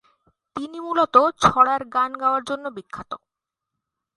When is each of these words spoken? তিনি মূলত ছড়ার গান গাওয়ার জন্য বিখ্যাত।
তিনি 0.55 0.77
মূলত 0.85 1.15
ছড়ার 1.43 1.81
গান 1.95 2.11
গাওয়ার 2.21 2.43
জন্য 2.49 2.65
বিখ্যাত। 2.75 3.11